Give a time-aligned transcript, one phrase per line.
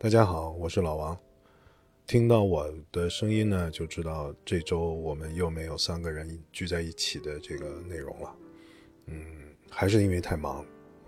[0.00, 1.18] 大家好，我是老王。
[2.06, 8.36] 听到我的声音呢，就知道这周我们又没有三个人聚在一起的这个内容了。
[9.06, 9.20] 嗯，
[9.68, 10.64] 还是因为太忙，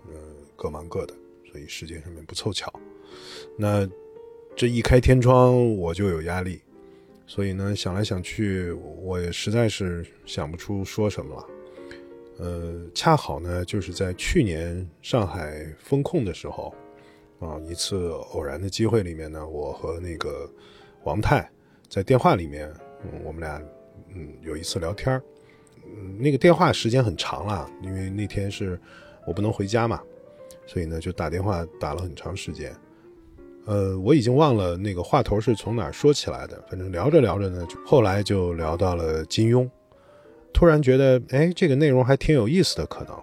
[0.09, 0.13] 呃，
[0.57, 1.13] 各忙各的，
[1.49, 2.69] 所以时间上面不凑巧。
[3.57, 3.89] 那
[4.57, 6.61] 这一开天窗，我就有压力，
[7.25, 11.47] 所以呢，想来想去，我也实在是想不出说什么了。
[12.39, 16.75] 呃，恰好呢，就是在去年上海封控的时候，
[17.41, 20.49] 啊，一次偶然的机会里面呢，我和那个
[21.03, 21.49] 王太
[21.89, 22.71] 在电话里面，
[23.03, 23.61] 嗯，我们俩
[24.13, 25.19] 嗯有一次聊天
[25.83, 28.79] 嗯，那个电话时间很长了，因为那天是
[29.25, 29.99] 我不能回家嘛，
[30.67, 32.71] 所以呢就打电话打了很长时间。
[33.65, 39.69] 呃，我已经忘了那个话头是从哪说起来的，反正聊着聊着呢，后来就聊到了金庸。
[40.53, 43.17] 突然觉得，哎，这个内容还挺有意思的，可能，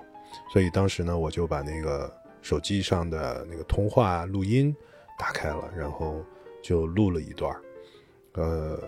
[0.52, 2.10] 所以当时呢，我就把那个
[2.42, 4.74] 手机上的那个通话录音
[5.18, 6.24] 打开了，然后
[6.62, 7.54] 就录了一段
[8.34, 8.80] 呃，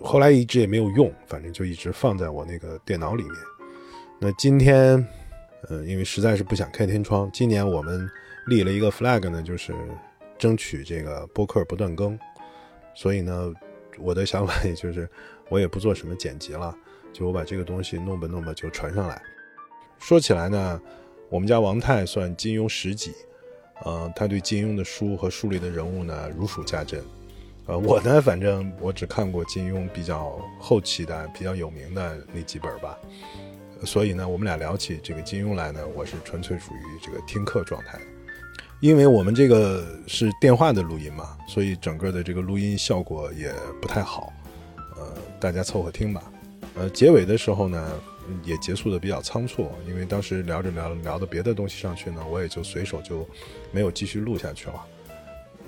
[0.00, 3.34] 后来一直也没有用，反正就一直放在我那个电脑里面。
[4.18, 5.06] 那今天，
[5.68, 8.08] 嗯，因为实在是不想开天窗，今年我们
[8.46, 9.72] 立了一个 flag 呢，就是
[10.38, 12.18] 争取这个播客不断更，
[12.94, 13.52] 所以呢，
[13.98, 15.08] 我的想法也就是，
[15.48, 16.76] 我也不做什么剪辑了。
[17.12, 19.22] 就我把这个东西弄吧弄吧就传上来。
[19.98, 20.80] 说起来呢，
[21.28, 23.12] 我们家王太算金庸十级，
[23.84, 27.02] 呃，他对金庸的书和书里的人物呢如数家珍。
[27.66, 32.96] 呃，我呢，反正我只看过金庸比较后期的、比较有名的那几本吧。
[33.84, 37.98] 所以呢，我们俩聊起这个金庸来呢，我是纯粹属于这个听课状态。
[38.80, 44.32] 因为我们这个是电话的录音嘛，所以整个的这个录音效果也不太好。
[44.96, 46.22] 呃，大家凑合听吧。
[46.76, 48.00] 呃，结尾的时候呢，
[48.44, 53.28] 也结束的比较仓促，因为当时聊着聊着聊到别的东西上去呢，我也就随手就
[53.72, 54.84] 没有继续录下去了，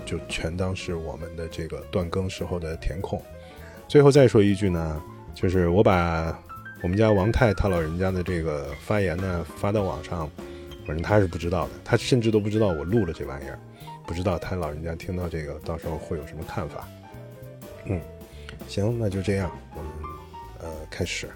[0.04, 3.22] 就全当是我们的这个断更时候的填空。
[3.86, 5.02] 最后再说一句呢，
[5.34, 6.38] 就是我把
[6.82, 10.30] 我们家王太他老人家的这个发言呢发到网上，
[10.86, 13.58] 反正他是不知道的，他甚至都不知道我录了这玩意儿，
[14.06, 16.88] 不知道他老人家听到这个到时候会有什么看法。
[17.86, 18.00] 嗯，
[18.68, 19.90] 行，那就这样，我们。
[20.60, 21.28] 呃，开始。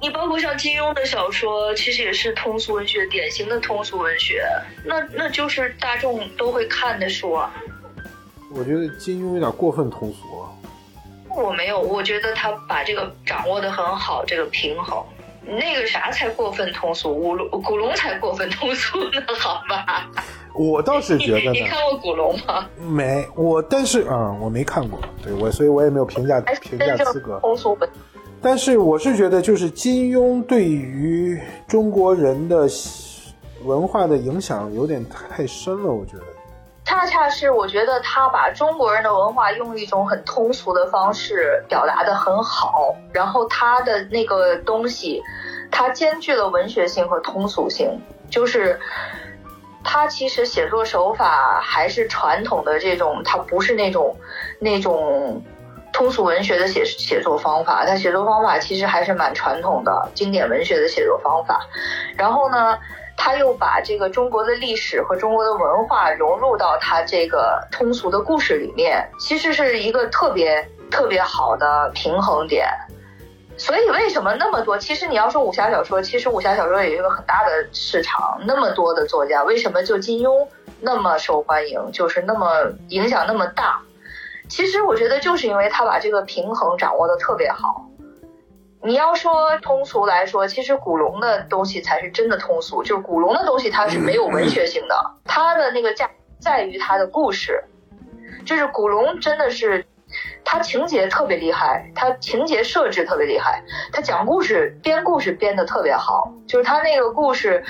[0.00, 4.44] 你包括像金庸的小说，其实也是通俗文学，典型的通俗文学，
[4.84, 7.52] 那那就是大众都会看的书啊。
[8.54, 10.18] 我觉得金庸有点过分通俗。
[11.36, 15.04] 我没有，我觉得他把这个掌握的很好，这个平衡。
[15.50, 20.06] 那个啥才过分通俗，古龙古龙才过分通俗呢，好吧？
[20.54, 22.68] 我倒是觉得，你看过古龙吗？
[22.76, 27.38] 没，我但是啊，我没看过，对我，所以我也没有评价评价资格。
[27.40, 27.88] 通俗本。
[28.40, 32.68] 但是我是觉得，就是金庸对于中国人的
[33.64, 36.22] 文化的影响有点太深了，我觉得。
[36.84, 45.22] 恰恰是我觉得他把中国人的文化用一种很通俗的方式表达的很好，然后他的那个东西，
[45.70, 48.00] 他兼具了文学性和通俗性，
[48.30, 48.80] 就是
[49.84, 54.16] 他其实写作手法还是传统的这种，他不是那种
[54.58, 55.42] 那种
[55.92, 61.60] 通俗文学的写写作方法，他写作方法其实还是蛮传统的经典文学的写作方法，
[62.16, 62.78] 然后呢。
[63.20, 72.68] 他又把这个中国的历史和中国的文化融入到他这个通俗的故事里面，其实是一个特别特别好的平衡点。
[73.56, 74.78] 所以为什么那么多？
[74.78, 80.46] 其实你要说武侠小说，其实武侠小说也有一个很大的市场，那么多的作家，为什么就金庸
[80.80, 82.48] 那么受欢迎，就是那么
[82.90, 83.80] 影响那么大？
[84.48, 87.84] 其实我觉得就是因为他把这个平衡掌握的特别好。
[88.82, 92.82] 你要说通俗来说，其实古龙的东西才是真的通俗。
[92.82, 96.08] 就是古龙的东西，它是没有文学性的，它的那个价
[96.40, 97.64] 在于它的故事。
[98.46, 99.84] 就是古龙真的是，
[100.44, 106.32] 他情节特别厉害，他情节设置特别厉害，他讲故事编故事编的特别好。
[106.46, 107.64] 就是他那个故事，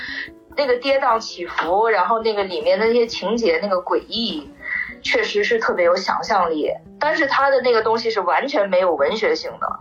[0.55, 4.53] 那个跌宕起伏，然后那个里面的那些情节，那个诡异，
[5.01, 6.69] 确实是特别有想象力。
[6.99, 9.79] 但是他的那个东西是完全没有文学性的。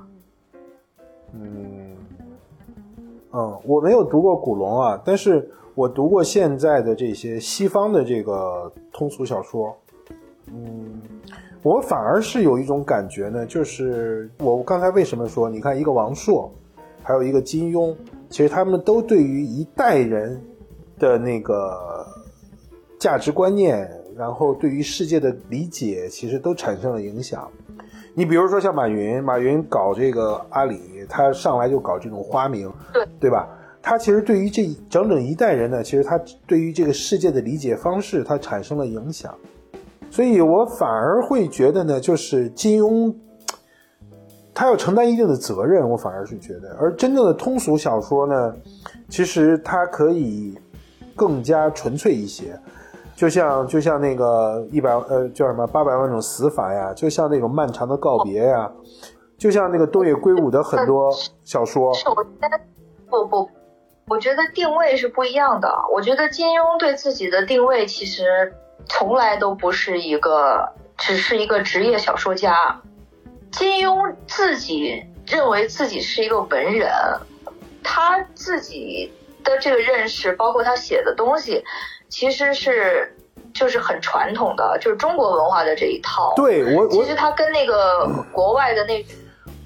[1.34, 1.96] 嗯
[3.32, 9.76] 嗯，我没有读过古龙啊，但是我读过现在的这些西方的这个通俗小说。
[10.46, 11.02] 嗯，
[11.62, 16.50] 我反而是有一种感觉呢，就是我刚才为什么说，你看一个王朔，
[17.02, 17.94] 还有一个金庸，
[18.30, 20.42] 其实他们都对于一代人
[20.98, 22.06] 的那个
[22.98, 27.48] 价值观念，然后对于世界的理解，其实都产生了影响。
[28.14, 33.48] 你比如说像马云，马云搞这个阿里，他上来就搞这种花名，对对吧？
[33.80, 39.32] 他其实对于这整整一代人呢，其实他对于这个世界的理解方式，他产生了影响。
[40.10, 43.14] 所以我反而会觉得呢，就是金庸，
[44.52, 48.52] 他要承担一定的责任，我反而是觉得，而真正的通俗小说呢，
[49.08, 50.58] 其实它可以
[51.14, 52.58] 更加纯粹一些，
[53.18, 58.70] 就像就像那个一百呃叫什么八百万种死法呀，就像那种漫长的告别呀，
[59.36, 61.10] 就像那个东野圭吾的很多
[61.44, 62.60] 小说，是我觉得
[63.10, 63.50] 不不，
[64.06, 65.68] 我觉得定位是不一样的。
[65.92, 68.54] 我觉得金庸对自己的定位其实
[68.86, 72.80] 从来都不是一个，只是一个职业小说家。
[73.50, 76.88] 金庸自己认为自己是一个文人，
[77.82, 79.12] 他自己
[79.42, 81.64] 的这个认识，包括他写的东西，
[82.08, 83.16] 其实是
[83.52, 86.32] 就是很传统的，就是中国文化的这一套。
[86.36, 89.04] 对我我其实他跟那个国外的那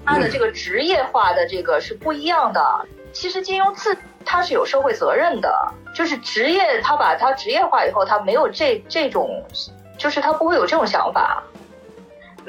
[0.05, 2.85] 他的这个职业化的这个是不一样的。
[3.11, 3.95] 其实金庸自
[4.25, 9.43] 他是有社会责任的，就是职业他把他职业化以后，他没有这这种，
[9.97, 11.43] 就是他不会有这种想法。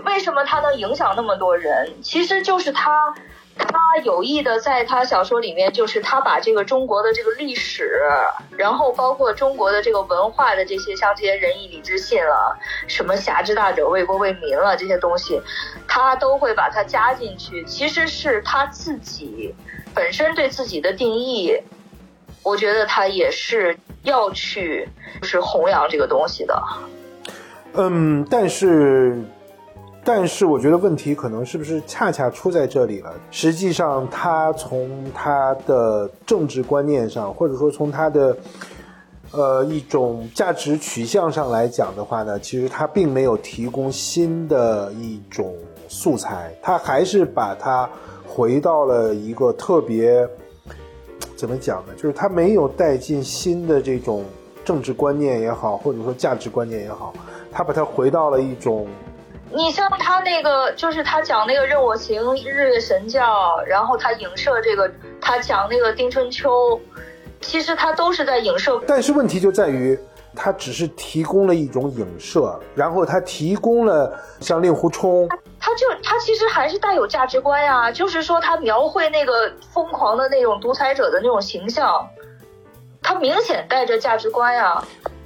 [0.05, 1.93] 为什么他能影响那么多人？
[2.02, 3.14] 其实就是他。
[3.56, 8.01] 他有意的在他小说里面，就是他把这个中国的这个历史，
[8.56, 12.59] 然后包括中国的这个文化的这些，像这些仁义礼智信了，
[12.89, 15.41] 什么侠之大者为国为民了这些东西，
[15.87, 17.65] 他都会把它加进去。
[17.65, 19.55] 其实是他自己
[19.95, 21.56] 本身对自己的定义，
[22.43, 24.89] 我觉得他也是要去
[25.21, 26.62] 就是弘扬这个东西的。
[27.75, 29.25] 嗯，但是。
[30.06, 33.11] 但是我觉得问题可能是不是恰恰出在这里了？
[33.31, 38.37] 实际上，他从他的政治观念上，或者说从他的
[39.31, 45.55] 呃一种价值取向上来讲的话呢，其实他并没有提供新的一种
[45.89, 47.89] 素材，他还是把它
[48.29, 50.29] 回到了一个特别
[51.35, 51.95] 怎么讲呢？
[51.97, 54.23] 就是他没有带进新的这种
[54.67, 57.15] 政治观念也好，或者说价值观念也好，
[57.51, 58.87] 他把它回到了一种。
[59.56, 64.91] 你像他那个，就是他讲那个任我行、日月神教，然后他影射这个，
[65.21, 66.81] 他讲那个丁春秋，
[67.41, 68.83] 其实他都是在影射。
[68.85, 69.97] 但是问题就在于，
[70.35, 75.29] 他只是提供了一种影射，然后他提供了像令狐冲，
[75.61, 82.09] 他就他其实还是带有价值观呀，就是说他描绘那个疯狂的那种独裁者的那种形象，
[83.01, 84.83] 他明显带着价值观呀。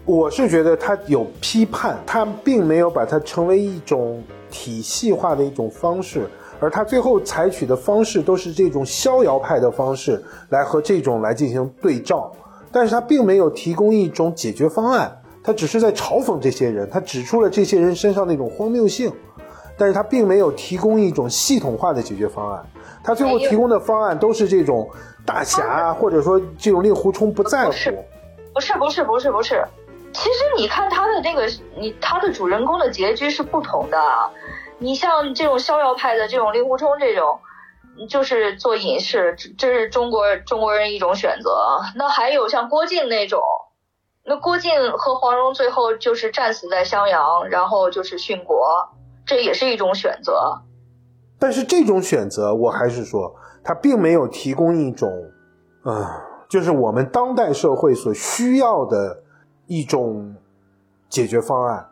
[0.08, 6.26] 我是觉得他有批判，他并没有把它成为一种体系化的一种方式，
[6.58, 12.32] 而他最后采取的方式都是这种逍遥派的方式来和这种来进行对照，
[12.72, 15.14] 但是他并没有提供一种解决方案，
[15.44, 19.12] 他只是在嘲讽这些人，他指出了这些人身上那种荒谬性，
[19.76, 22.64] 但是他并没有提供一种系统化的解决方案，
[23.04, 24.88] 他最后提供的方案都是这种
[25.26, 27.72] 大侠或者说这种令狐冲不在乎，
[28.54, 29.62] 不是不是不是不是。
[30.18, 33.96] 其实你看他的那个，你他的主人公的结局是不同的。
[34.78, 37.38] 你像这种逍遥派的这种令狐冲这种，
[38.10, 41.78] 就是做隐士，这是中国中国人一种选择。
[41.94, 43.40] 那还有像郭靖那种，
[44.24, 48.88] 那郭靖和黄蓉最后就是战死在襄阳，然后就是殉国，
[49.24, 50.62] 这也是一种选择。
[51.38, 55.08] 但是这种选择，我还是说，他并没有提供一种，
[55.84, 56.04] 嗯，
[56.50, 59.22] 就是我们当代社会所需要的。
[59.68, 60.34] 一种
[61.08, 61.86] 解决方案，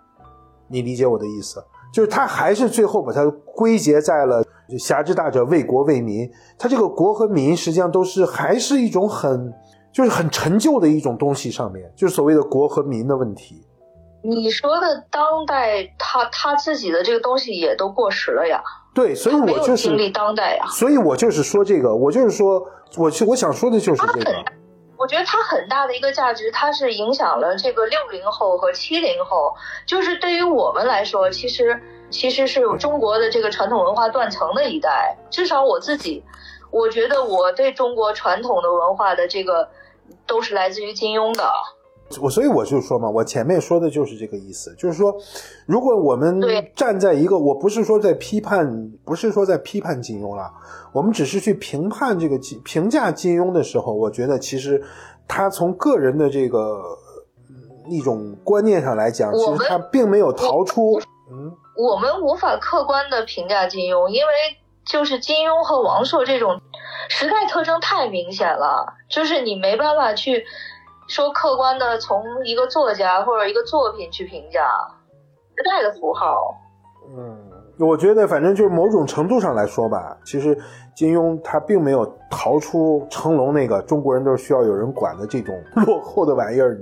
[0.67, 1.63] 你理解我的意思？
[1.93, 4.45] 就是他还是最后把它归结在了
[4.79, 6.29] “侠之大者，为国为民”。
[6.59, 9.55] 他这个国和民实际上都是还是一种很
[9.93, 13.63] 就是很陈旧的一种东西上面，就是所谓的国和民的问题。
[14.23, 18.61] 你说的当代，他他自己的这个东西也都过时了呀。
[18.93, 20.67] 对，所以我就是经历当代呀。
[20.69, 22.63] 所以我就是说这个，我就是说，
[22.97, 24.45] 我去我想说的就是这个。
[24.99, 29.55] 我觉得它很大的一个价值，它是影响了这个六零后和七零后，
[29.87, 35.17] 就是对于我们来说，其实其实是中国的这个传统文化断层的一代。
[35.31, 36.25] 至少我自己，
[36.71, 39.69] 我觉得我对中国传统的文化的这个，
[40.27, 41.51] 都是来自于金庸的。
[42.21, 45.13] 我所以我就说嘛，我前面说的就是这个意思，就是说，
[45.67, 46.41] 如果我们
[46.75, 50.51] 站在一个，我不是说在批判，不是说在批判金庸了，
[50.93, 54.81] 我们只是去评判这个金评价金庸的时候，我觉得其实
[55.27, 56.81] 他从个人的这个
[57.89, 61.01] 一种观念上来讲，其实他并没有逃出。
[61.29, 64.31] 嗯，我们无法客观的评价金庸，因为
[64.85, 66.61] 就是金庸和王朔这种
[67.09, 70.45] 时代特征太明显了，就是你没办法去。
[71.09, 74.69] 说客观的从一个作家或者一个作品去评价
[75.57, 76.55] 时代的符号，
[77.17, 77.39] 嗯，
[77.79, 80.57] 我觉得反正就是某种程度上来说吧，其实
[80.95, 85.55] 金庸他并没有逃出成龙那个中国人都是需要有人管的这种
[85.87, 86.79] 落后的玩意儿。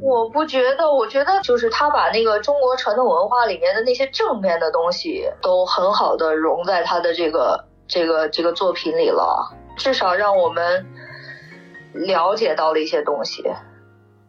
[0.00, 10.86] 我不觉得，我觉得就是他把那个中国传统文化里面的那些正面的东西都很好的融在他的这个这个这个作品里了，至少让我们
[11.92, 13.44] 了解到了一些东西。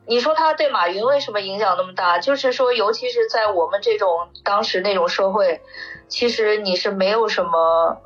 [0.07, 2.17] 你说他对马云为什么影响那么大？
[2.17, 5.61] 就是说，尤其是在我们这种当时那种社会，
[6.07, 7.97] 其实你是没有什么，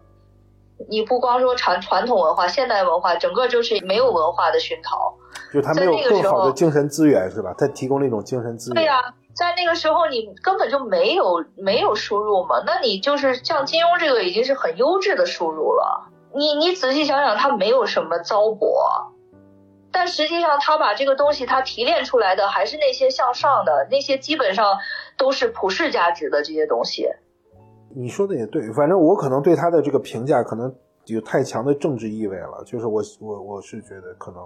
[0.89, 5.13] 你不光说传传统文化、现代文化，整个就是没有文化的熏陶。
[5.53, 7.55] 就他没有更好的精神资源是吧？
[7.57, 8.75] 他提供了一种精神资源。
[8.75, 8.99] 对呀，
[9.33, 16.11] 在那个时候你根本就没有没有输入嘛，那你就是像金庸这个已经是很优质的输入了。
[16.35, 19.12] 你你仔细想想，他没有什么糟粕。
[19.93, 24.65] 但实际上，他把这个东西他提炼出来的还是那些向上的那些，基本上
[25.15, 27.07] 都是普世价值的这些东西。
[27.95, 32.63] 你说的也对，反正我可能对他的这个评价可能有太强的政治意味了。
[32.65, 34.41] 就是我我我是觉得可能，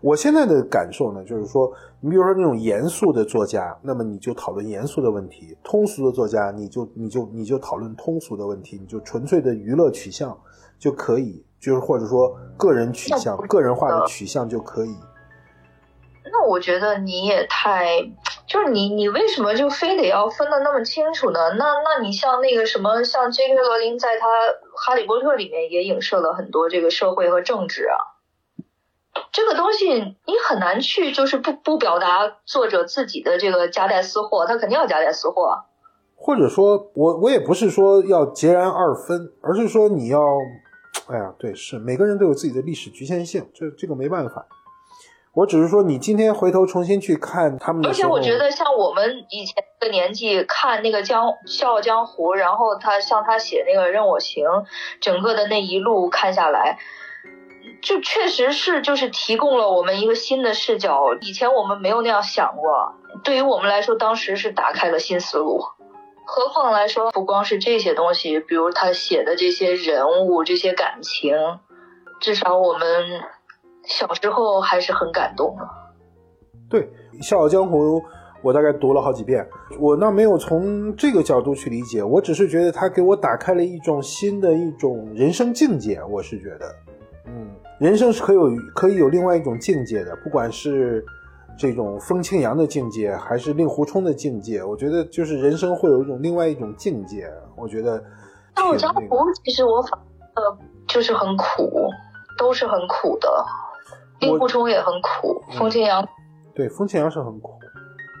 [0.00, 1.68] 我现在的感受呢，就是说，
[2.00, 10.40] 你比如说那种严肃的作家，那么你就讨论严肃的问题；通俗的作家，你就你就你就讨论通俗的问题，你就纯粹的娱乐取向
[10.78, 11.44] 就可以。
[11.60, 14.96] 就是或者说个人取向、个人化的取向就可以。
[16.32, 17.88] 那我觉得你也太，
[18.46, 21.40] 就是你你为什么就非得要分的那么清楚呢？
[21.58, 23.54] 那那你像那个什么，像 J.K.
[23.54, 24.26] 罗琳在他
[24.76, 27.96] 《哈利波特》里面也影射了很多这个社会和政治啊。
[29.32, 35.64] 这个东西你很难去就是不不表达作者自己的这个夹带私货，他肯定要夹带私货。
[36.14, 40.20] 或者说我我也不是说要截然二分，而是说你要。
[41.10, 44.46] 哎呀，对，是每个人都有自己的历史局限性，这这个没办法。
[45.32, 54.44] 我只是说，你今天回头重新去看他们的，而且我觉得像我们以前的年纪看那个《江笑傲江湖》，然后他像他写那个《任我行》，
[55.00, 56.78] 整个的那一路看下来，
[57.80, 62.94] 就确实是就是提供了我们一个新的视角，以前我们没有那样想过。
[63.22, 65.62] 对于我们来说，当时是打开了新思路。
[66.32, 71.34] 何况来说，不光是这些东西，比如他写的这些人物、这些感情，
[72.20, 72.88] 至少我们
[73.84, 75.68] 小时候还是很感动的。
[76.70, 76.82] 对
[77.20, 77.96] 《笑傲江湖》，
[78.42, 79.44] 我大概读了好几遍，
[79.80, 86.00] 我那没有从这个角度去理解，我只是觉得他给我打开了一种新的一种人生境界。
[86.08, 86.72] 我是觉得，
[87.26, 91.04] 嗯，人生是可有可以有另外一种境界的，不管是。
[91.60, 94.64] 这种风清扬的境界，还是令狐冲的境界？
[94.64, 97.30] 我觉得就是人生会有一种另外一种境界。
[97.54, 98.00] 我觉得
[98.56, 99.00] 《笑傲江湖》
[99.44, 100.00] 其实我反
[100.36, 101.70] 呃就是很苦，
[102.38, 103.44] 都是很苦的。
[104.20, 106.08] 令狐冲也很苦，风清扬
[106.54, 107.52] 对风清扬是很苦。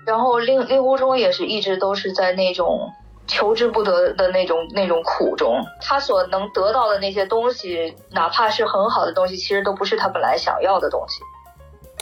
[0.06, 2.90] 然后令令狐冲也是一直都是在那种
[3.26, 11.22] 求之不得的那种那种苦中，他所能得到的那些东西，哪怕是很好的东西，其实都不是他本来想要的东西。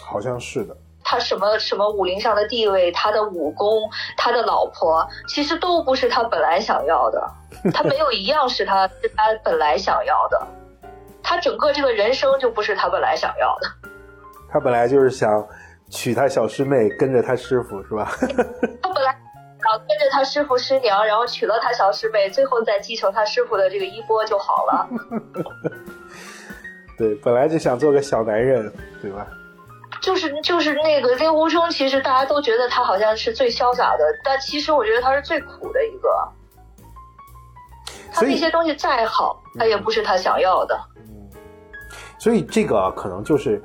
[0.02, 0.76] 好像是的。
[1.11, 7.27] 他什么什么武林上的地位，他的武功，他的老婆，其实都不是他本来想要的。
[7.73, 10.47] 他没有一样是他是他本来想要的。
[11.23, 13.67] 他整个这个人生就不是他本来想要的。
[14.53, 15.31] 他本来就是想
[15.88, 18.12] 娶他小师妹，跟着他师傅，是吧？
[18.83, 19.11] 他本来
[19.62, 24.87] 想跟着他师傅师娘，然后娶了他小师妹，最后再继承他师傅的这个衣钵就好了。
[26.99, 29.27] 对，本来就想做个小男人，对吧？
[30.00, 36.09] 就是就是那个令狐冲，其实大家都觉得他好像是最潇洒的，但其实我觉得他是最苦的一个。
[38.12, 40.78] 他那些东西再好，他也不是他想要的。
[40.97, 41.28] 嗯，
[42.19, 43.62] 所以这个可能就是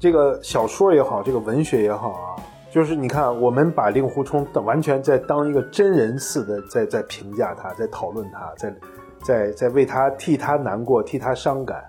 [0.00, 2.36] 这个小说也好，这个文学也好啊，
[2.72, 8.74] 就是你看，我们把令狐冲完全在当一个真人似的，在在评价他，在讨论他，在
[9.22, 11.84] 在在为他替他难过，替他伤感。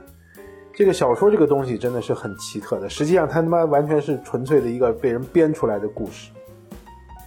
[0.75, 6.31] 这个小说这个东西真的是很奇特的，实际上它他妈完全是纯粹的一个被人编出来的故事。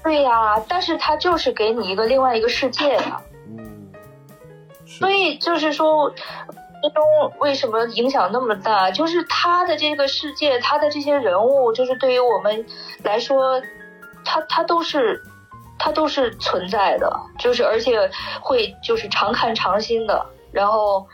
[0.04, 3.20] 对呀，但是它就是给你一个另外一个世界呀。
[3.46, 3.88] 嗯。
[4.86, 8.90] 所以就是说，金庸为什么影响那么大？
[8.90, 12.66] 就是他的这个世界，他的这些人物，就是对于我们
[13.02, 13.62] 来说，
[14.26, 15.22] 他他都是
[15.78, 17.98] 他都是存在的，就是而且
[18.42, 21.06] 会就是常看常新的，然后。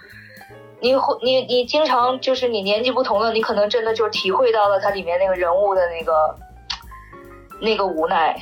[0.80, 6.36] 你会你你经常就是你年纪不同了，你可能真的就体会到了他里面那个人物的那个
[7.60, 8.36] 那个无奈，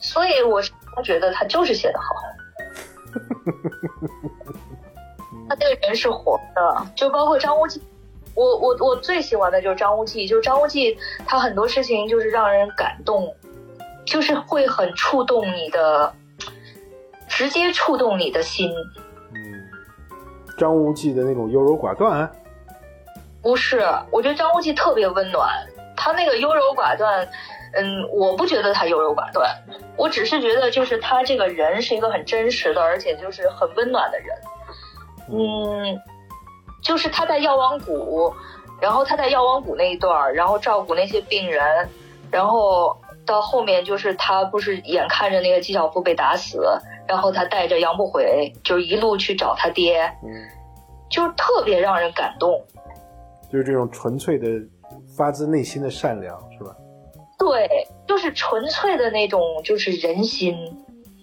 [0.00, 0.72] 所以我是
[1.04, 2.06] 觉得他就是写的好。
[5.48, 7.80] 他这个人是活的，就包括张无忌，
[8.34, 13.32] 我我我最喜欢的就是张无忌，就是张无忌他很多事情就是让人感动，
[14.04, 16.12] 就是会很触动你的，
[17.28, 18.72] 直接触动你的心。
[20.56, 22.30] 张无忌的那种优柔寡断，
[23.42, 25.48] 不是，我觉得张无忌特别温暖，
[25.96, 27.26] 他他那个优柔寡断，
[27.74, 29.52] 嗯，我不觉得他优柔寡断，
[29.96, 34.28] 我只是觉得就是他这个人是一个很真实的，而且就是很温暖的人。
[35.28, 36.00] 嗯，
[36.80, 38.32] 就是他在药王谷，
[38.80, 41.88] 然后他在药王谷那一段，然后照顾那些病人，
[42.30, 42.96] 然后
[43.26, 46.64] 到后面就是他不是眼看着那个纪晓芙被打死，
[47.08, 50.28] 然后他带着杨不悔就一路去找他爹，嗯，
[51.08, 52.60] 就特别让人感动。
[53.50, 54.48] 就是这种纯粹的、
[55.16, 56.74] 发自内心的善良，是吧？
[57.38, 60.56] 对，就是纯粹的那种，就是人心。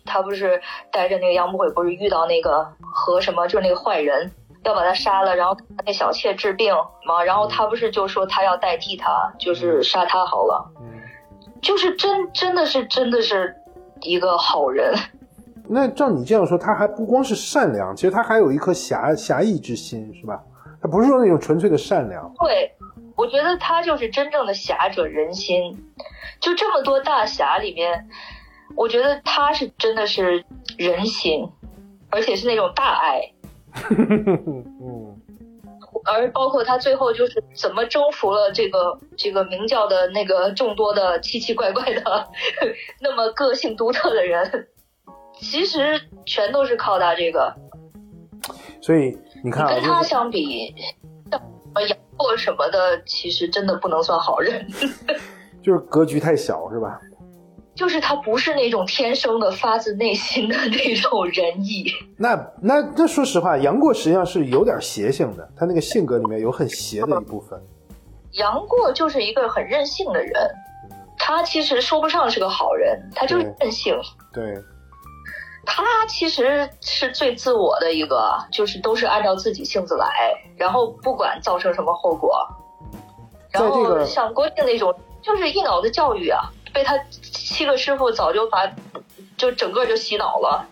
[0.05, 0.61] 他不是
[0.91, 4.29] 带着那个杨不悔，不是遇到那个和什么，就是那个坏人，
[4.63, 6.75] 要把他杀了，然后那小妾治病
[7.05, 11.01] 嘛，然后他不是就说他要代替他，就是杀他好了，嗯，
[11.61, 13.55] 就是真真的是真的是
[14.01, 14.93] 一个好人。
[15.67, 20.43] 那照你这样说，他还不光是善良，其实他还有一颗侠侠义之心，是吧？
[20.82, 22.34] 他不是说那种纯粹的善良。
[22.39, 22.72] 对，
[23.15, 25.91] 我觉得他就是真正的侠者仁心。
[26.41, 28.10] 就这么多大侠里面，
[28.75, 30.43] 我觉得他是真的是
[30.77, 31.50] 人心，
[32.10, 33.22] 而且是那种大爱。
[33.89, 35.15] 嗯，
[36.03, 42.27] 而包括他最后就是怎么征服了这个这个明教的那个众多的奇奇怪怪的
[43.00, 44.67] 那么个性独特的人，
[45.43, 47.53] 其实全都是靠他这个。
[48.81, 50.73] 所以你看啊，跟他相比，
[51.29, 51.41] 像
[51.88, 54.65] 杨过什么的，其实真的不能算好人。
[55.62, 57.00] 就是格局太小，是吧？
[57.75, 61.85] 就是他不是那种天生的、发自内心的那种仁义。
[62.17, 67.59] 那那那说实话，杨过实际上是有点邪性的，他那个性格里面有很邪的一部分。
[68.33, 70.33] 杨过就是一个很任性的人，
[71.17, 73.95] 他其实说不上是个好人，他就是任性。
[74.31, 74.55] 对，
[75.65, 82.48] 他其实是最自我的一个，就是都是按照自己性子来，然后不管造成什么后果。
[83.50, 86.41] 然后像郭靖那种，就是一脑子教育啊，
[86.74, 88.70] 被他七个师傅早就把
[89.38, 90.67] 就整个就洗脑了。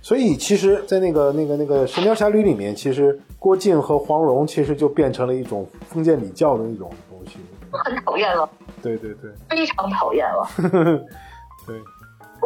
[0.00, 7.38] 所以其实，在那个那个那个《神雕侠侣》里面，其实郭靖和黄蓉其实就变成了一种封建礼教的那种东西。
[7.72, 8.48] 很讨厌了，
[8.82, 10.48] 对对对非常讨厌了。
[11.66, 11.76] 对，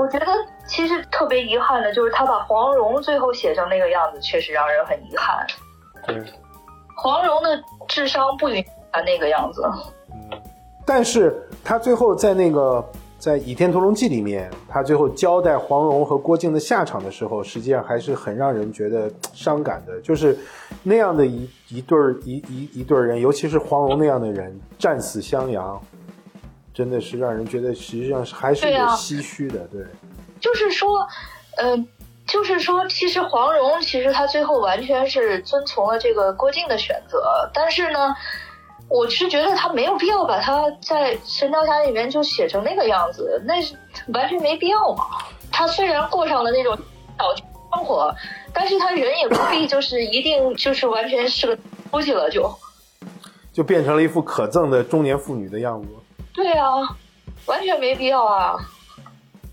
[0.02, 0.26] 我觉得
[0.66, 5.46] 其实特别遗憾的就是他把黄蓉最后写成那个样子，确实让人很遗憾。
[6.04, 6.20] 对，
[6.96, 9.62] 黄蓉的智商不允许他那个样子。
[10.12, 10.42] 嗯
[10.84, 12.84] 但是他最后在那个
[13.16, 20.00] 在《倚天屠龙记》里面，他最后交代黄蓉和郭靖的下场的时候，实际上还是很让人觉得伤感的。
[20.00, 20.36] 就是
[20.82, 25.80] 那样的一一对儿一一一对儿人，尤其是黄蓉那样的人，战死襄阳，
[26.74, 29.60] 真的是让人觉得实际上是还是有唏嘘的。
[29.68, 29.84] 对，
[30.40, 31.06] 就是说，
[31.56, 31.86] 嗯、
[32.26, 38.14] 就是说，其实黄蓉其实她最后完全是遵从了这个郭靖的选择，但是呢，
[38.88, 43.74] 我是觉得她没有必要把她在《神雕侠侣》里面就写成那个样子，那是
[44.14, 45.04] 完全没必要嘛。
[45.50, 46.74] 她虽然过上了那种
[47.18, 48.14] 小生活，
[48.52, 51.58] 但是她人也不必就是一定就是完全是个
[51.90, 52.50] 出去了就。
[53.52, 55.88] 就变成了一副可憎的中年妇女的样子。
[56.32, 56.66] 对啊，
[57.46, 58.56] 完全没必要啊。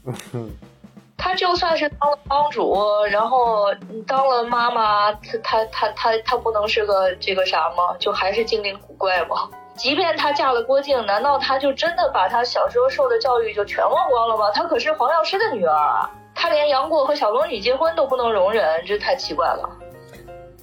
[1.22, 2.74] 他就算是当了帮主，
[3.12, 3.65] 然后
[4.08, 7.96] 当了妈妈，他他他他他不能是个这个啥吗？
[8.00, 9.50] 就还是精灵古怪吗？
[9.76, 14.50] 即便她嫁了郭靖，难道她就真的把她小时候受的教育就全忘光了吗？
[14.52, 19.70] 她可是黄药师的女儿啊，她连杨过和小龙女结婚都不能容忍，这太奇怪了。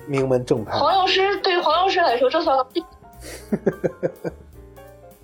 [0.07, 2.85] 名门正派，黄药师对于黄药师来说，这算个屁。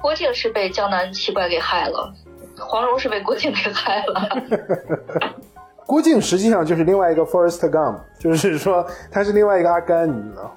[0.03, 2.13] 郭靖是被江南七怪给害了，
[2.59, 4.29] 黄蓉是被郭靖给害了。
[5.87, 10.57] 郭靖实际上就是另外一个 Forrest Gump，就是说他是另外一个阿甘，你知道，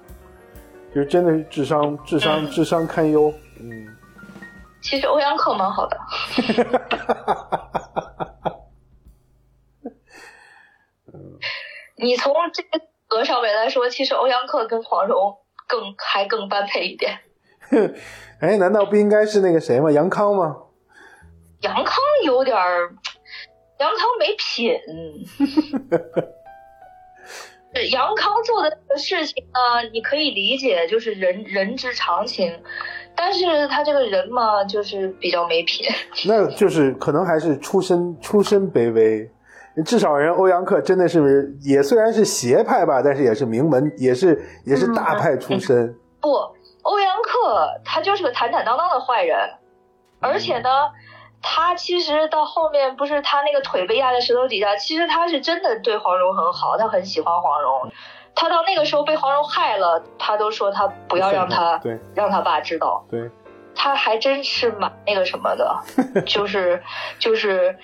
[0.93, 3.31] 就是真的是智商智商嗯智商堪忧。
[3.59, 3.95] 嗯，
[4.81, 5.97] 其实欧阳克蛮好的，
[11.97, 17.19] 你从这个格上面来说，其实欧阳克跟黄蓉更还更般配一点。
[18.39, 19.91] 哎，难道不应该是那个谁吗？
[19.91, 20.55] 杨康吗？
[21.61, 22.89] 杨康有点儿，
[23.79, 24.73] 杨康没品。
[27.91, 32.57] 杨康做的这个事情呢，你可以理解，就是人人之常情，
[33.15, 35.85] 但是他这个人嘛，就是比较没品。
[36.25, 39.29] 那就是可能还是出身出身卑微。
[39.83, 45.93] 至少人欧阳克真的是也虽然是邪派吧，但是也是名门，也是也是大派出身。
[46.21, 46.29] 不，
[46.85, 49.55] 欧阳克他就是个坦坦荡荡的坏人，
[50.19, 50.69] 而且呢，
[51.41, 57.91] 他其实到后面不是他那个腿被压在石头底下，其实他是真的对黄蓉很好，他很喜欢黄蓉。
[58.35, 63.03] 他到那个时候被黄蓉害了，他都说他不要让他对让他爸知道。
[63.09, 63.31] 对，
[63.73, 65.75] 他还真是蛮那个什么的，
[66.27, 66.83] 就是
[67.17, 67.75] 就是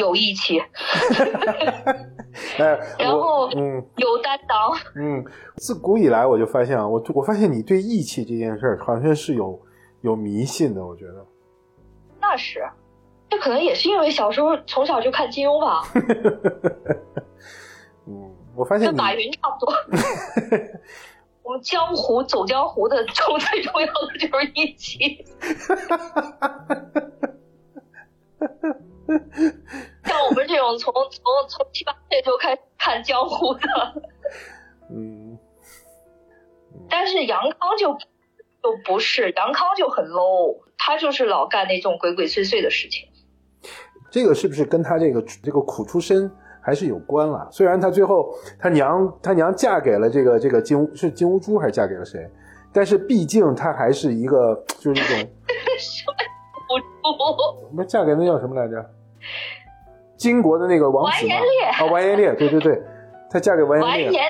[0.00, 0.58] 有义气，
[2.58, 4.72] 哎， 然后嗯有担当。
[4.96, 5.24] 嗯，
[5.56, 9.60] 自古以来我就发现啊，我我发现你对义气这件事儿好像是有
[10.00, 11.24] 有迷信的，我觉得。
[12.20, 12.60] 那是，
[13.28, 15.82] 这可能也是因为小时候从小就看金庸吧，
[18.06, 19.74] 嗯，我发现你跟马云差不多。
[21.42, 25.24] 我们江湖走江湖的中最重要的就是义气。
[30.04, 33.68] 像我们这种从从从七八岁就开始看江湖的，
[34.90, 35.38] 嗯
[36.88, 37.92] 但是杨康就
[38.62, 43.08] 就不是，杨康就很 low，他就是老干那种鬼鬼祟祟的事情。
[44.10, 47.48] 这个是不是跟他这个这个苦出身还是有关了？
[47.52, 52.28] 虽然他最后他娘他娘嫁给了这个这个金是金乌珠还是嫁给了谁？
[52.72, 55.16] 但是毕竟他还是一个就是那种
[55.78, 57.76] 什么？
[57.76, 58.90] 不嫁给那叫什么来着？
[60.20, 62.78] 金国的那个王子嘛完颜烈啊，完颜烈，对对对，
[63.30, 64.28] 她嫁给完完颜颜烈。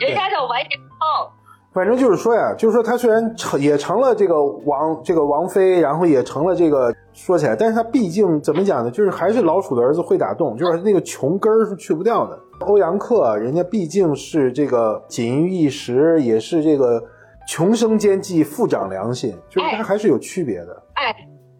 [0.00, 1.30] 人家叫完颜康。
[1.74, 8.90] 反正就是说呀，就是说他虽然成也成了这个王这个王妃，然后也成了这个说起来，但是他毕竟怎么讲呢？
[8.90, 12.36] 就是还是老鼠的儿子会打洞，就是那个穷根儿是去不掉的。
[12.60, 17.00] 欧阳克人家毕竟是这个锦衣玉食，也是这个
[17.46, 20.82] 穷生奸计，富长良心，就是他还是有区别的。
[20.94, 21.14] 哎，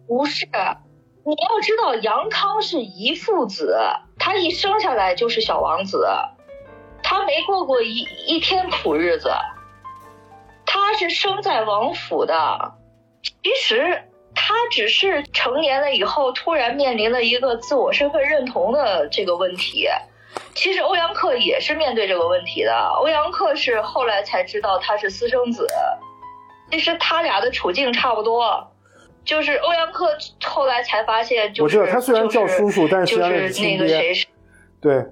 [0.07, 0.45] 不是，
[1.25, 3.77] 你要知道杨康是遗腹子，
[4.17, 6.07] 他一生下来就是小王子，
[7.03, 9.31] 他没过过一一天苦日子，
[10.65, 12.73] 他是生在王府的。
[13.21, 19.87] 其实他只是成年了以后，突然面临了一个自我身份认同的这个问题。
[20.55, 25.67] 其实欧阳克也是面对这个问题的，欧阳克是后来才知道他是私生子。
[26.71, 28.71] 其实他俩的处境差不多，
[29.25, 30.07] 就是欧阳克
[30.43, 33.21] 后来才发现，就是我知道他虽然叫叔叔，但是是。
[33.21, 34.25] 那个谁是
[34.81, 35.05] 对，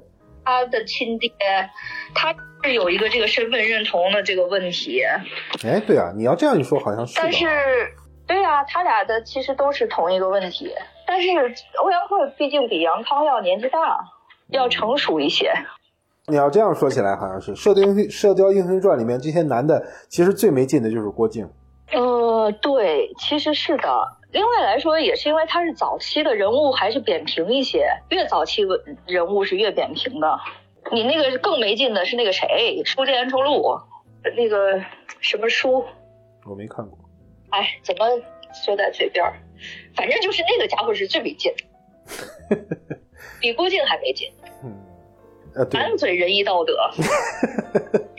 [0.43, 1.30] 他的亲爹，
[2.15, 5.04] 他是有一个这个身份认同的这个问题。
[5.63, 7.13] 哎，对啊，你要这样一说，好像是。
[7.17, 7.46] 但是，
[8.26, 10.74] 对啊，他俩的其实都是同一个问题。
[11.06, 11.30] 但是
[11.84, 14.00] 欧阳克毕竟比杨康要年纪大，
[14.48, 15.54] 要成熟一些。
[16.28, 21.50] 你要这样说起来，好像是《射雕射雕英雄传》里面这些男的，其实最没劲的就是郭靖。
[21.93, 24.17] 呃，对，其实是的。
[24.32, 27.88] 另外来说，也是因为他是早期的人物，还是扁平一些。
[28.10, 28.63] 越早期
[29.06, 30.39] 人物是越扁平的。
[30.91, 33.62] 你那个更没劲的是那个谁，《书剑恩仇录》，
[34.36, 34.84] 那个
[35.21, 35.86] 什么书？
[36.45, 36.97] 我没看过。
[37.50, 38.06] 哎，怎么
[38.65, 39.34] 说在嘴边儿？
[39.95, 41.52] 反正就是那个家伙是最没劲，
[43.41, 44.32] 比郭靖还没劲，
[44.63, 46.78] 嗯，满嘴仁义道德。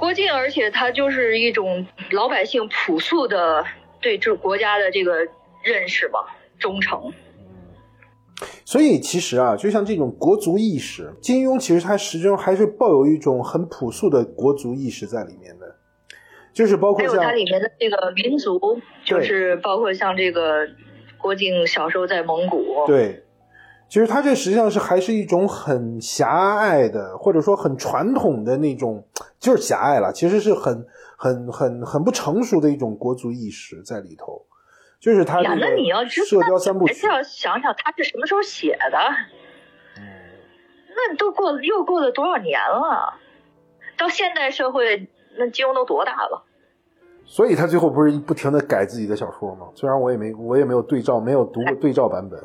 [0.00, 3.64] 郭靖，而且他就是一种老百姓朴素的
[4.00, 5.18] 对这国家的这个
[5.62, 6.20] 认识吧，
[6.58, 7.12] 忠诚。
[8.64, 15.76] 所以其实啊，就像这种国族意识，金庸其实他始终还是抱有一种很朴素的国族意识在里面的，
[16.54, 20.66] 就是包括像还有它里面的这个民族，就是包括像这个
[21.18, 23.22] 郭靖小时候在蒙古，对，
[23.90, 29.04] 其实他这实际上是还是一种很狭隘的，或者说很传统的那种，
[29.40, 34.46] 就是狭隘了，其实是很很很很不成熟的一种国族意识在里头。
[35.00, 38.98] 就是他那你要知射道，雕三部曲还是，要想想他是什么时候写的。
[39.96, 40.02] 嗯
[40.94, 43.14] 那都过了又过了多少年了？
[43.98, 46.44] 到现代社会，那金庸都多大了？
[47.24, 49.66] 所以他最后不是不停的改自己的小说吗？
[49.74, 52.38] 虽然我也没我也没有对照，没有读过对照版本。
[52.38, 52.44] 哎，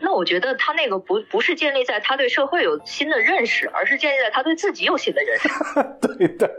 [0.00, 5.48] 那我觉得他那个不不是建立在他对社会有新的认识，而是建立在他对自己有新的认识。
[6.16, 6.50] 对的，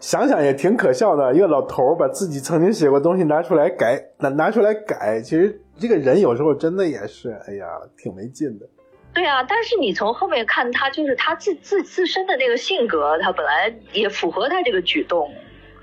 [0.00, 1.32] 想想也挺可笑的。
[1.34, 8.66] 一个老头儿把自己曾经写过东西拿出来改，拿拿出来改，其实这个人有时候真的也是，哎呀，挺没劲的。
[9.14, 15.30] 对啊，但是你从后面看他，就是他自自自身的那个性格，他本来也符合他这个举动。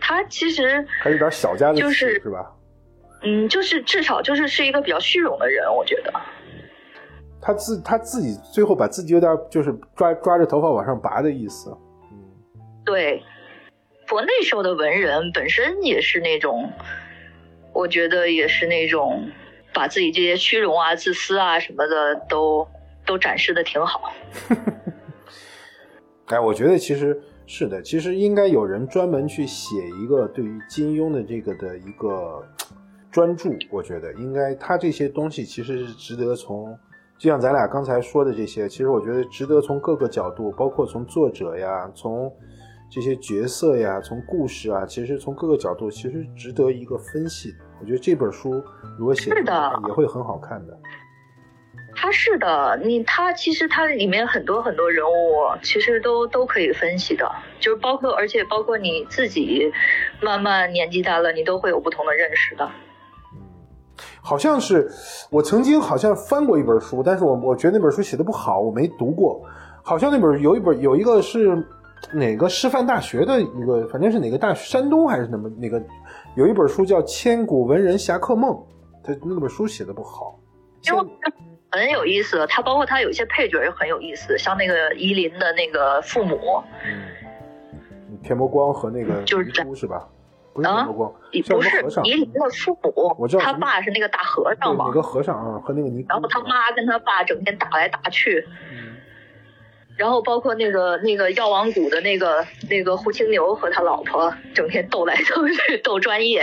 [0.01, 2.51] 他其实，还有点小家子气，就是是吧？
[3.21, 6.13] 嗯，就是至少就是是一个比较虚荣的人，我觉得。
[7.41, 11.69] 他自他自己最后把自己有点就是抓抓着头发往上拔的意思。
[12.11, 12.17] 嗯，
[12.85, 13.23] 对，
[14.07, 16.69] 不过那时候的文人本身也是那种，
[17.73, 19.29] 我觉得也是那种
[19.73, 22.67] 把自己这些虚荣啊、自私啊什么的都
[23.05, 24.13] 都展示的挺好。
[26.27, 32.45] 哎，我觉得其实是的，其实应该有人专门去写一个对于金庸的这个的一个
[33.11, 33.55] 专注。
[33.71, 36.77] 我觉得应该他这些东西其实是值得从，
[37.17, 42.31] 就像咱俩刚才说的这些，其实我觉得值得从各个角度，包括从作者呀，从
[42.89, 47.53] 这些角色呀，从故事啊，其实从各个角度，其实值得一个分析。
[47.81, 48.63] 我觉得这本书
[48.97, 50.77] 如果写是的也会很好看的。
[51.95, 59.71] 他是的，你他其实他里面很多很多人物，其实都都可以分析的，就是包括而且包括你自己
[60.21, 62.69] 慢慢年纪大了，你都会有不同的认识的。
[64.21, 64.91] 好像是
[65.29, 69.41] 我曾经好像翻过一本书，但是我我觉得那本书写的不好，我没读过。
[69.83, 71.65] 好像那本有一本有一个是
[72.11, 75.81] 哪个师范大学的一个，反正是哪个大学，山东还是什么那个，
[76.35, 78.51] 有一本书叫《千古文人侠客梦》，
[79.03, 80.37] 他那本书写的不好。
[80.87, 80.99] 因为
[81.71, 86.37] 很有意思，他包括他有一些配角也很有意思，像那个依林的那个父母，
[86.85, 90.07] 嗯，田伯光和那个就是遗孤是吧？
[90.53, 92.03] 不是田啊伯光，也不是叫什么和尚？
[92.05, 95.59] 夷陵的父母，他我知道什么爸是那个大和，尚嘛哪，个和尚啊？
[95.59, 96.05] 和那个尼。
[96.09, 98.95] 然后他妈跟他爸整天打来打去，嗯
[99.99, 106.41] 然后包括那个那个药王谷的那个那个胡青牛和他老婆整天斗来斗去斗专业，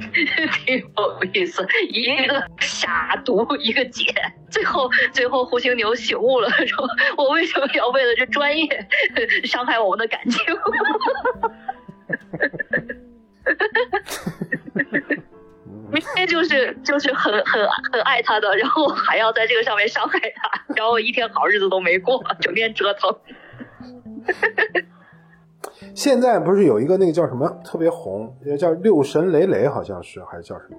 [0.66, 1.66] 挺有意思。
[1.88, 4.12] 一个傻读，一个解，
[4.50, 8.68] 最后最后胡青牛醒悟了，说我为什么要为了这专业
[9.44, 10.44] 伤害我们的感情？
[15.90, 23.16] 明明就是就是很很很爱他的，然后还要在这个上面伤害他，然后一天好日子都没过，整天折腾。
[25.94, 30.76] 现在不是有一个那个叫什么特别红，叫六神磊磊，好像是还是叫什么？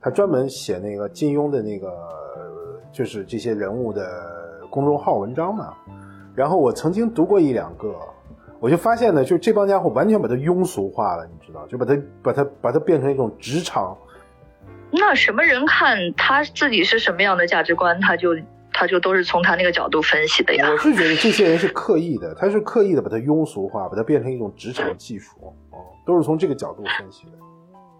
[0.00, 1.92] 他专门写那个金庸的那个，
[2.92, 5.74] 就是这些人物的公众号文章嘛。
[6.34, 7.94] 然后我曾经读过一两个，
[8.60, 13.96] 我就发现呢，就这帮家伙完全把它庸俗化了，你知道，就把它把它把它变成一种职场。
[14.90, 18.30] 那什么人看他自己是什么样的价值观，他就
[18.72, 20.70] 他就都是从他那个角度分析的呀。
[20.70, 25.36] 我是觉得这些人是刻意的，他是刻意的把它庸俗化，把它变成一种职场技术，
[25.70, 27.32] 哦，都是从这个角度分析的。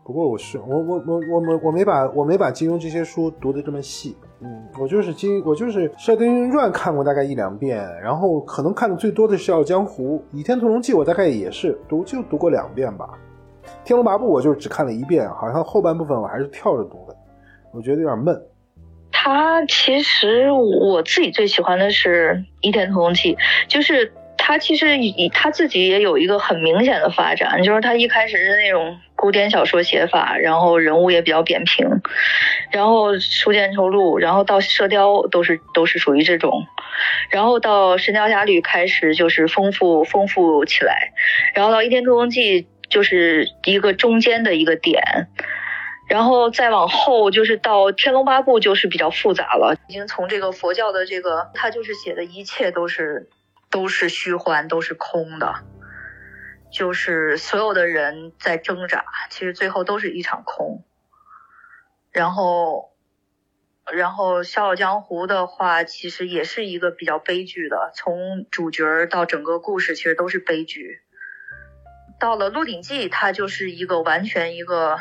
[0.05, 13.09] 不过我是我我我我我我没把我没把金庸这些书读的这么细，嗯，我就是金我就是《射雕英雄传》看过大概一两遍，然后可能看的最多的是《笑傲江湖》，《倚天屠龙记》我大概也是读就读过两遍吧，
[13.83, 17.17] 《天龙八部》我就只看了一遍，好像后半部分我还是跳着读的，
[17.73, 18.39] 我觉得有点闷。
[19.11, 23.35] 他其实我自己最喜欢的是《倚天屠龙记》，
[23.69, 31.89] 就是他其实以他自己也有一个很明显的发展，就是他一开始是那种古典小说写法，然后人物也比较扁平，
[32.71, 36.67] 然后书剑仇录，然后到射雕都是都是属于这种，
[37.31, 41.13] 然后到神雕侠侣开始就是丰富丰富起来，
[41.55, 45.03] 然后到倚天屠龙记就是一个中间的一个点。
[46.09, 53.29] 然后再往后就是到《天龙八部》，就是比较复杂了，已经从这个佛教的这个，他就是写的一切都是
[53.73, 55.53] 都是虚幻，都是空的，
[56.77, 60.85] 就是所有的人在挣扎，其实最后都是一场空。
[62.13, 62.93] 然后，
[63.91, 71.01] 然后《笑傲江湖》的话，其实也是一个比较悲剧的，从主角到整个故事，其实都是悲剧。
[72.21, 75.01] 到了《鹿鼎记》，它就是一个完全一个。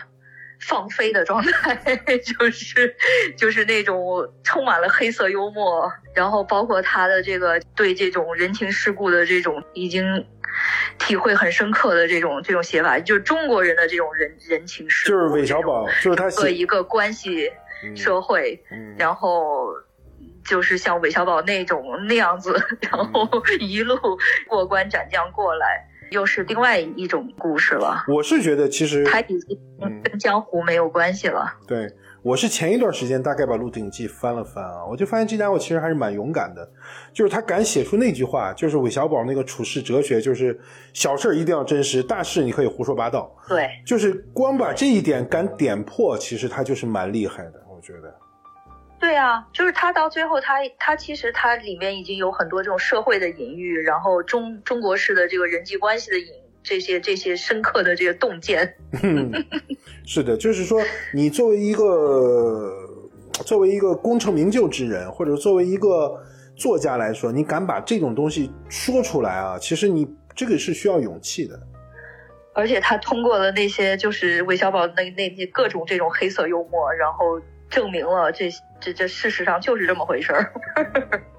[0.58, 1.76] 放飞的状态，
[2.40, 2.96] 就是
[3.38, 10.26] 就是那种充满了黑色幽默，然后包括他的这个对这种人情世故的这种已经
[11.00, 17.52] 体会很深刻的这种这种写法，就是中国人的这种人人情世故，就是韦小宝，就是他写和一个关系
[17.96, 19.68] 社会，嗯然后。
[20.48, 23.28] 就是像韦小宝那种那样子， 然后
[23.60, 23.98] 一路
[24.48, 28.04] 过关斩将过来，又是另外一种故事了。
[28.08, 29.60] 我是觉得其实他已经
[30.04, 31.56] 跟江湖没有关系了。
[31.68, 31.92] 对，
[32.26, 36.68] 我是前一段时间大概把《鹿鼎记》翻了翻啊，我就发现这家伙其实还是蛮勇敢的，
[37.14, 40.60] 就是他敢写出那句话，就是韦小宝那个处世哲学，就是
[40.92, 43.32] 小事儿一定要真实，大事你可以胡说八道。
[43.48, 48.12] 对，就是光把这一点敢点破，其实他就是蛮厉害的，我觉得。
[49.00, 56.26] 对啊，就是他到最后他，他其实他里面已经有很多这种社会的隐喻，然后中中国式的这个人际关系的隐
[56.66, 58.76] 这些这些深刻的这个洞见。
[60.06, 60.82] 是的，就是说
[61.14, 62.74] 你作为一个
[63.46, 66.20] 作为一个功成名就之人，或者作为一个
[66.56, 71.60] 作家来说，你敢把这种东西说出来啊，其实你这个是需要勇气的。
[72.54, 78.50] 而且他通过了那些就是韦小宝那那些各种这种黑色幽默，然后证明了这
[78.80, 80.54] 这这事实上就是这么回事儿，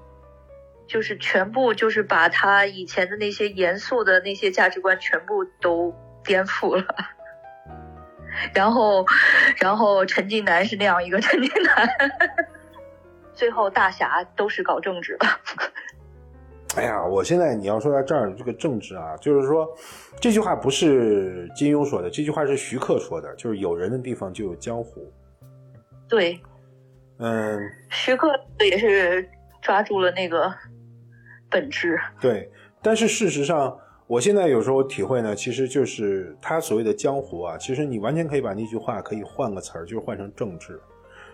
[0.87, 6.85] 就是全部就是把他以前的那些严肃的那些价值观全部都颠覆了。
[8.53, 9.05] 然后，
[9.59, 11.89] 然后陈近南是那样一个陈近南，
[13.33, 15.27] 最后大侠都是搞政治的。
[16.75, 19.67] 哎呀，我现在你要说到这儿这个政治啊，就是说
[20.21, 25.11] 这句话不是金庸说的，这句话是徐克说的，就是有人的地方就有江湖。
[26.07, 26.39] 对，
[27.17, 29.27] 嗯，徐克也是
[29.63, 30.53] 抓住了那个
[31.49, 31.99] 本质。
[32.19, 32.49] 对，
[32.81, 40.79] 但是事实上，我现在有时候体会呢，其实就是他所谓的江湖啊，其实你完全可以把那句话可以换个词儿，就是换成政治。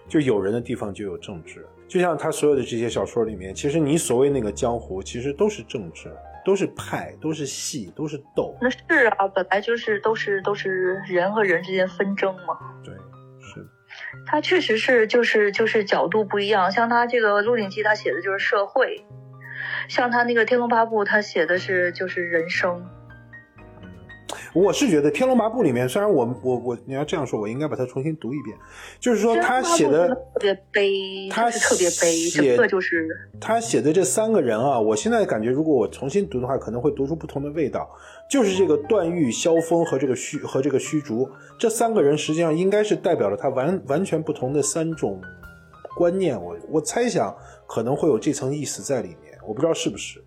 [0.05, 6.11] 就有人的地方就有政治，就像他所有的这些小说里面，其实你所谓那个江湖，其实都是政治，
[6.43, 8.53] 都是派，都是戏，都是斗。
[8.61, 8.77] 那是
[9.17, 12.59] 啊，本来就是都是都是人和人之间纷争嘛。
[12.83, 12.93] 对，
[13.39, 13.65] 是。
[14.25, 19.05] 他确实是就是就是角度不一样，像他这个《鹿鼎记》，他写的就是社会；
[19.87, 22.83] 像他那个《天龙八部》，他写的是就是人生。
[24.53, 28.55] 我是觉得《天龙八部》里面，虽然我我我你要这样说，我应该把它重新读一遍。
[28.99, 33.07] 就是说他写的特别悲，他特别悲，整个就是
[33.39, 37.89] 他写的这三个人啊，我现在感觉，如果我重新读的话，可能会读出不同的味道。
[38.29, 45.21] 就是这个段誉、萧峰和这个虚和这个虚竹这三个人，实际上应该是代表了他完完全不同的三种
[45.95, 46.39] 观念。
[46.41, 47.35] 我我猜想
[47.67, 50.23] 可能会有这层意思在里面，我不知道是不是。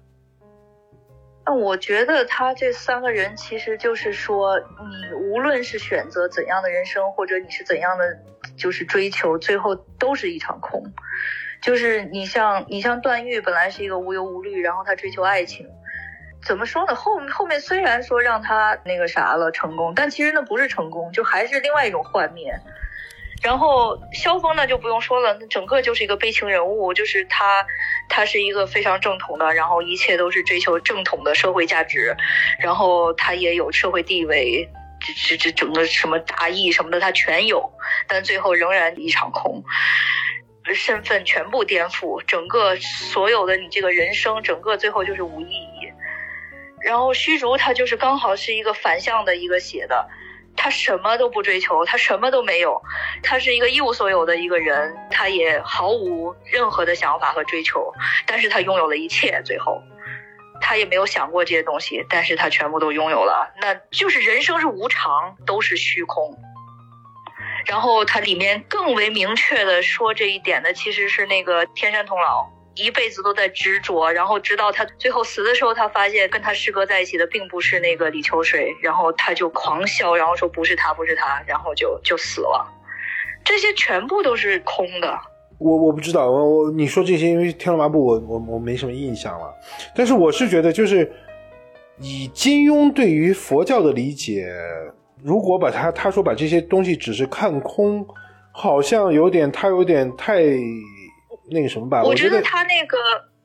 [1.44, 8.18] 那我觉得他这三个人其实就是说，你无论是选择怎样的人生，或者你是怎样的
[8.56, 10.82] 就是追求，最后都是一场空。
[11.62, 15.68] 就是你像你像段誉，本来是一个无忧无虑，然后他追求爱情，
[16.44, 16.96] 怎么说呢？
[16.96, 22.60] 后后面虽然说让他那个啥了成功，但其实那不是成功，就还是另外一种幻灭。
[23.42, 27.64] 然后萧峰呢就不用说了，那整个就是一个悲情人物，就是他，
[28.08, 32.16] 他是一个非常正统的，然后一切都是追求正统的社会价值，
[32.58, 34.68] 然后他也有社会地位，
[35.00, 37.72] 这这这整个什么大义什么的他全有，
[38.08, 39.62] 但最后仍然一场空，
[40.74, 45.92] 身份全部颠覆，整个所有的你这个人生，整个最后就是无意义。
[46.80, 50.08] 然后虚竹他就是刚好是一个反向的一个写的。
[50.56, 52.82] 他什么都不追求，他什么都没有，
[53.22, 57.92] 他是一个一无所有的一个人，他也毫无任何的想法和追求，
[58.26, 59.42] 但是他拥有了一切。
[59.44, 59.82] 最后，
[60.60, 63.54] 他也没有想过这些东西，但是他全部都拥有了。
[63.60, 66.36] 那就是人生是无常，都是虚空。
[67.66, 72.55] 然后他里面更为明确的说这一点的，其实是那个天山童姥。
[72.76, 82.66] 一辈子都在执着，然后直到他最后死的时候，他发现跟他师哥在一起的并不是那个李秋水，然后他就狂笑，然后说不是他，不是他，然后就就死了。
[83.42, 85.18] 这些全部都是空的。
[85.58, 89.54] 我我不知道，我我你说这些，因为《天龙八部》，我我我没什么印象了。
[89.94, 91.10] 但是我是觉得，就是
[91.98, 94.46] 以金庸对于佛教的理解，
[95.22, 98.06] 如果把他他说把这些东西只是看空，
[98.52, 100.42] 好像有点他有点太。
[101.50, 102.96] 那个什么吧，我觉得他那个，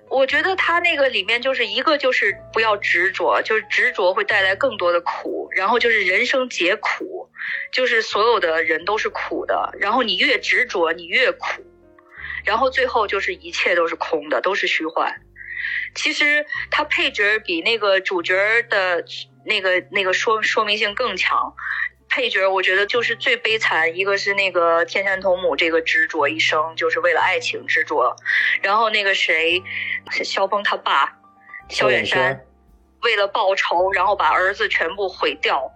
[0.09, 7.29] 我觉得他那个里面就是一个就是不要执着，就是执着会带来更多的苦，然后就是人生皆苦，
[7.71, 11.63] 就是所有的人都是苦的，然后你越执着你越苦，
[12.43, 15.21] 然后最后就是一切都是空的，都是虚幻。
[15.93, 19.05] 其实他配角比那个主角的
[19.45, 21.53] 那个那个说说明性更强。
[22.13, 28.17] 配角我觉得就是最悲惨，一个是那个天山童母这个执着一生就是为了爱情执着，
[28.61, 29.63] 然后那个谁，
[30.21, 31.17] 萧峰他爸，
[31.69, 32.45] 萧远山，
[33.01, 35.71] 为了报仇，然后把儿子全部毁掉。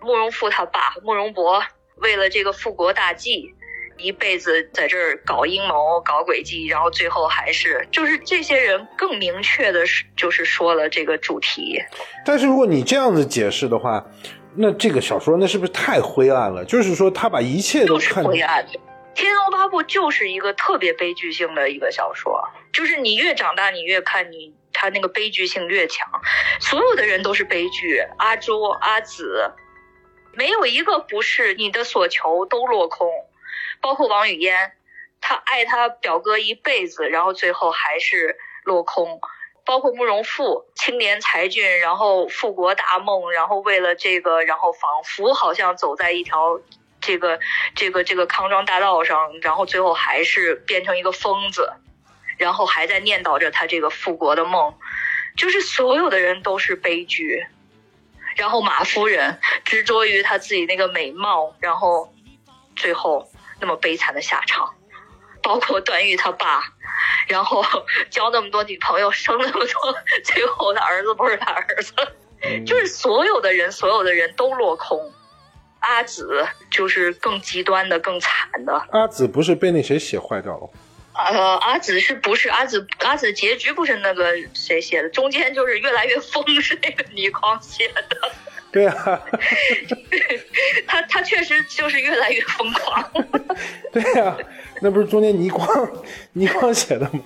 [0.00, 1.62] 慕容复他爸慕容博
[1.96, 3.52] 为了这个复国大计，
[3.98, 9.84] 一辈子在这儿搞阴谋搞诡计，然后最后还是就是这些人更明确的
[10.16, 11.82] 就是说了这个主题。
[12.24, 14.06] 但是如果你这样子解释的话。
[14.54, 16.64] 那这个小说那是不是太灰暗了？
[16.64, 18.66] 就是说他把一切都看灰暗。
[19.14, 26.08] 《天龙八部》就是一个特别悲剧性的一个小说，就是你越长大，你越看你他那个悲剧性越强。
[26.60, 29.52] 所有的人都是悲剧，阿朱、阿紫，
[30.32, 33.08] 没有一个不是你的所求都落空，
[33.80, 34.72] 包括王语嫣，
[35.20, 39.20] 她爱他表哥一辈子，然后最后还是落空。
[39.64, 46.60] 包括慕容复，青年才俊，然后复国大梦，然后为了这个，然后仿佛好像走在一条
[47.00, 47.38] 这个
[47.74, 51.72] 这个这个康庄大道上，然后最后还是变成一个疯子，
[52.36, 54.74] 然后还在念叨着他这个复国的梦，
[55.36, 57.46] 就是所有的人都是悲剧。
[58.36, 62.12] 然后马夫人执着于他自己那个美貌，然后
[62.76, 63.28] 最后
[63.60, 64.74] 那么悲惨的下场。
[65.42, 66.62] 包括段誉他爸。
[67.26, 67.64] 然后
[68.10, 71.94] 交那么多女朋友，生那么多，最后他儿子不是他儿子，
[72.66, 75.12] 就是所有的人，所有的人都落空。
[75.78, 78.86] 阿紫就是更极端的、更惨的。
[78.90, 80.70] 阿紫不是被那谁写坏掉了？
[81.14, 82.86] 呃，阿紫是不是阿紫？
[82.98, 85.08] 阿紫结局不是那个谁写的？
[85.08, 88.32] 中间就是越来越疯，是那个倪匡写的。
[88.72, 89.20] 对啊，
[90.86, 93.10] 他他确实就是越来越疯狂。
[93.92, 94.36] 对啊，
[94.80, 95.66] 那不是中间倪匡
[96.34, 97.20] 倪匡写的吗？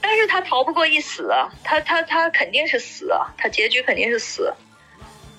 [0.00, 4.52] 但是他逃不过一死啊，他他他肯定是死啊，他结局肯定是死，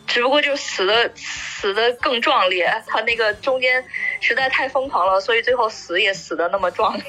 [0.05, 2.71] 只不过就死的死的更壮烈。
[2.87, 3.83] 他那个中间
[4.19, 7.03] 实在太疯狂了，所以最后死也死的那么壮烈。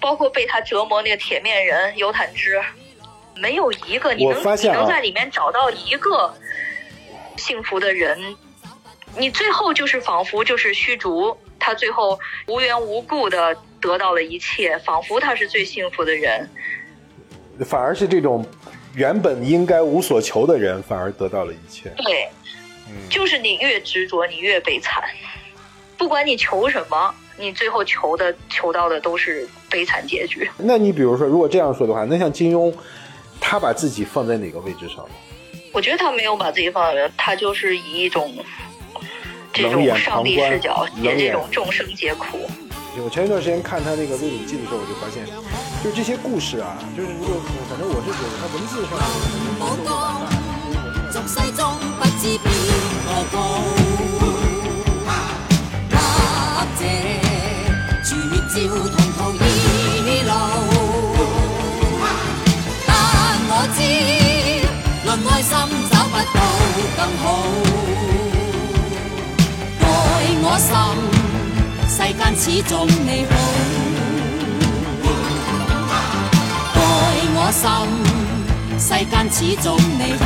[0.00, 2.62] 包括被他折磨那个铁面人尤坦之，
[3.34, 6.32] 没有一个你能你能在里面找到一个。
[7.38, 8.18] 幸福的人，
[9.16, 12.18] 你最后就是仿佛就是虚竹，他最后
[12.48, 16.50] 无缘无故的得到了一切，仿佛他是最幸福的人。
[17.64, 18.44] 反而是这种
[18.94, 21.88] 原本应该无所求的人，反而得到了一切。
[21.96, 22.28] 对，
[23.08, 25.02] 就是你越执着，你越悲惨。
[25.96, 30.48] 不管你求什么，你最后求的求到的都是悲惨结局。
[30.56, 32.72] 那你比如说，如果这样说的话，那像金庸，
[33.40, 35.10] 他把自己放在哪个位置上呢？
[35.72, 38.34] 我觉得他没有把自己放在，他就是以一种
[39.52, 42.48] 这种上帝视角，写这种众生皆苦。
[43.00, 45.24] 我前一段时间看他那个《鹿鼎记》的时候，我就发现，
[45.84, 48.98] 就这些故事啊，就是如果反正我是觉得他文字上。
[58.58, 59.07] 爱
[65.48, 65.56] 心
[65.90, 66.38] 找不到
[66.94, 67.24] 更好，
[69.80, 69.86] 爱
[70.44, 70.70] 我心，
[71.88, 73.32] 世间始终你好。
[76.74, 76.78] 爱
[77.34, 77.64] 我心，
[78.78, 79.66] 世间始终
[79.98, 80.22] 你好。